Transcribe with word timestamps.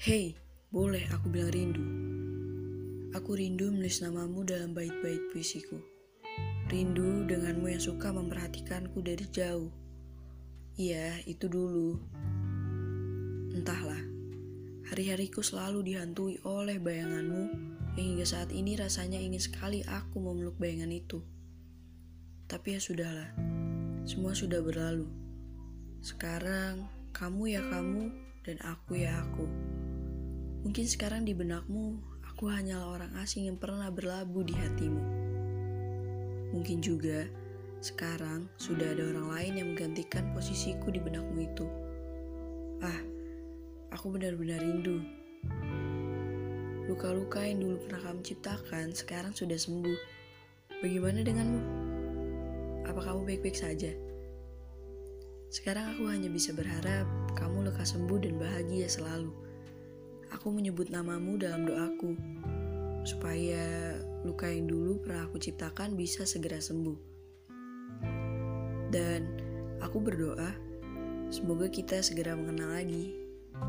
Hei, 0.00 0.32
boleh 0.72 1.04
aku 1.12 1.28
bilang 1.28 1.52
rindu. 1.52 1.84
Aku 3.12 3.36
rindu 3.36 3.68
menulis 3.68 4.00
namamu 4.00 4.48
dalam 4.48 4.72
bait-bait 4.72 5.20
puisiku. 5.28 5.76
Rindu 6.72 7.28
denganmu 7.28 7.68
yang 7.68 7.84
suka 7.84 8.08
memperhatikanku 8.08 8.96
dari 9.04 9.28
jauh. 9.28 9.68
Iya, 10.80 11.20
itu 11.28 11.52
dulu. 11.52 12.00
Entahlah, 13.52 14.00
hari-hariku 14.88 15.44
selalu 15.44 15.92
dihantui 15.92 16.40
oleh 16.48 16.80
bayanganmu 16.80 17.52
yang 18.00 18.16
hingga 18.16 18.24
saat 18.24 18.56
ini 18.56 18.80
rasanya 18.80 19.20
ingin 19.20 19.44
sekali 19.44 19.84
aku 19.84 20.16
memeluk 20.16 20.56
bayangan 20.56 20.96
itu. 20.96 21.20
Tapi 22.48 22.72
ya 22.72 22.80
sudahlah, 22.80 23.36
semua 24.08 24.32
sudah 24.32 24.64
berlalu. 24.64 25.12
Sekarang, 26.00 26.88
kamu 27.12 27.52
ya 27.52 27.60
kamu 27.68 28.08
dan 28.48 28.56
aku 28.64 28.96
ya 28.96 29.12
aku. 29.28 29.44
Mungkin 30.60 30.84
sekarang 30.84 31.24
di 31.24 31.32
benakmu, 31.32 31.96
aku 32.28 32.52
hanyalah 32.52 33.00
orang 33.00 33.12
asing 33.24 33.48
yang 33.48 33.56
pernah 33.56 33.88
berlabuh 33.88 34.44
di 34.44 34.52
hatimu. 34.52 35.04
Mungkin 36.52 36.84
juga 36.84 37.24
sekarang 37.80 38.44
sudah 38.60 38.92
ada 38.92 39.08
orang 39.08 39.32
lain 39.32 39.52
yang 39.56 39.68
menggantikan 39.72 40.28
posisiku 40.36 40.92
di 40.92 41.00
benakmu 41.00 41.48
itu. 41.48 41.64
Ah, 42.84 43.00
aku 43.88 44.12
benar-benar 44.12 44.60
rindu. 44.60 45.00
Luka-luka 46.92 47.40
yang 47.40 47.64
dulu 47.64 47.80
pernah 47.88 48.12
kamu 48.12 48.20
ciptakan 48.20 48.92
sekarang 48.92 49.32
sudah 49.32 49.56
sembuh. 49.56 49.98
Bagaimana 50.84 51.24
denganmu? 51.24 51.62
Apa 52.84 53.00
kamu 53.00 53.24
baik-baik 53.24 53.56
saja? 53.56 53.96
Sekarang 55.48 55.96
aku 55.96 56.04
hanya 56.12 56.28
bisa 56.28 56.52
berharap 56.52 57.08
kamu 57.32 57.72
lekas 57.72 57.96
sembuh 57.96 58.20
dan 58.20 58.36
bahagia 58.36 58.84
selalu. 58.92 59.49
Aku 60.30 60.54
menyebut 60.54 60.88
namamu 60.88 61.34
dalam 61.36 61.66
doaku, 61.66 62.14
supaya 63.02 63.96
luka 64.22 64.46
yang 64.46 64.70
dulu 64.70 65.02
pernah 65.02 65.26
aku 65.26 65.42
ciptakan 65.42 65.98
bisa 65.98 66.22
segera 66.22 66.62
sembuh. 66.62 66.98
Dan 68.90 69.26
aku 69.82 69.98
berdoa, 70.02 70.50
semoga 71.34 71.66
kita 71.66 72.02
segera 72.02 72.34
mengenal 72.38 72.78
lagi, 72.78 73.14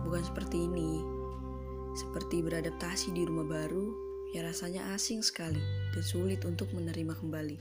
bukan 0.06 0.22
seperti 0.22 0.66
ini. 0.70 1.02
Seperti 1.98 2.40
beradaptasi 2.46 3.12
di 3.12 3.26
rumah 3.28 3.46
baru, 3.46 4.12
yang 4.32 4.48
rasanya 4.48 4.96
asing 4.96 5.20
sekali 5.20 5.60
dan 5.92 6.04
sulit 6.04 6.48
untuk 6.48 6.72
menerima 6.72 7.20
kembali. 7.20 7.58